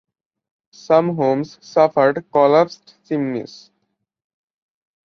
[0.73, 3.69] Some homes suffered collapsed chimneys.